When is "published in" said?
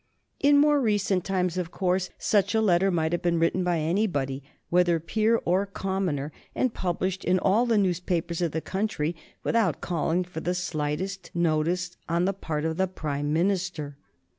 6.73-7.37